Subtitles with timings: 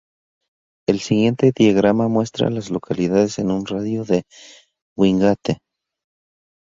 [0.89, 4.23] El siguiente diagrama muestra a las localidades en un radio de de
[4.97, 5.59] Wingate.